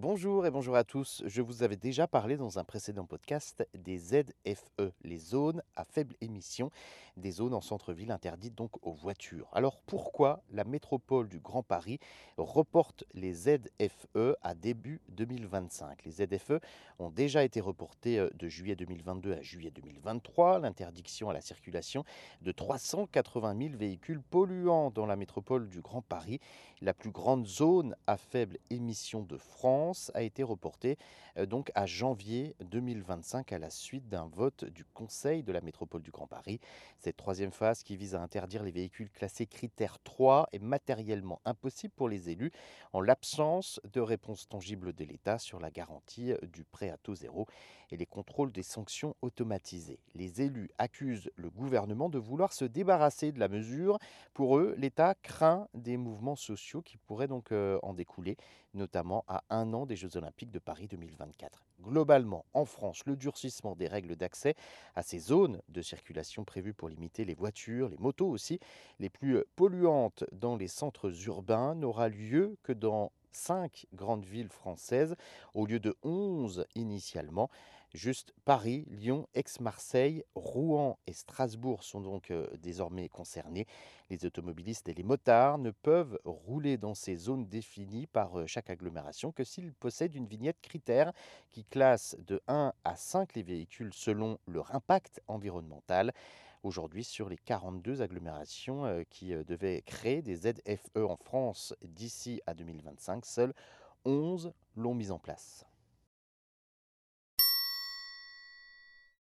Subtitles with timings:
[0.00, 1.22] Bonjour et bonjour à tous.
[1.26, 6.14] Je vous avais déjà parlé dans un précédent podcast des ZFE, les zones à faible
[6.22, 6.70] émission,
[7.18, 9.50] des zones en centre-ville interdites donc aux voitures.
[9.52, 11.98] Alors pourquoi la métropole du Grand Paris
[12.38, 16.62] reporte les ZFE à début 2025 Les ZFE
[16.98, 20.60] ont déjà été reportés euh, de juillet 2022 à juillet 2023.
[20.60, 22.04] L'interdiction à la circulation
[22.40, 26.40] de 380 000 véhicules polluants dans la métropole du Grand Paris,
[26.80, 30.96] la plus grande zone à faible émission de France a été reportée
[31.36, 36.02] euh, donc à janvier 2025 à la suite d'un vote du Conseil de la métropole
[36.02, 36.60] du Grand Paris.
[36.98, 41.92] Cette troisième phase qui vise à interdire les véhicules classés critère 3 est matériellement impossible
[41.96, 42.52] pour les élus
[42.92, 47.46] en l'absence de réponse tangible de l'État sur la garantie du prêt à taux zéro
[47.90, 49.98] et les contrôles des sanctions automatisés.
[50.14, 53.98] Les élus accusent le gouvernement de vouloir se débarrasser de la mesure.
[54.34, 58.36] Pour eux, l'État craint des mouvements sociaux qui pourraient donc euh, en découler,
[58.74, 61.64] notamment à un des Jeux olympiques de Paris 2024.
[61.82, 64.54] Globalement, en France, le durcissement des règles d'accès
[64.94, 68.60] à ces zones de circulation prévues pour limiter les voitures, les motos aussi,
[68.98, 75.16] les plus polluantes dans les centres urbains n'aura lieu que dans cinq grandes villes françaises
[75.54, 77.50] au lieu de 11 initialement.
[77.92, 83.66] Juste Paris, Lyon, Aix-Marseille, Rouen et Strasbourg sont donc euh, désormais concernés.
[84.10, 88.70] Les automobilistes et les motards ne peuvent rouler dans ces zones définies par euh, chaque
[88.70, 91.12] agglomération que s'ils possèdent une vignette critère
[91.50, 96.12] qui classe de 1 à 5 les véhicules selon leur impact environnemental.
[96.62, 102.54] Aujourd'hui, sur les 42 agglomérations euh, qui devaient créer des ZFE en France d'ici à
[102.54, 103.54] 2025, seules
[104.04, 105.69] 11 l'ont mis en place.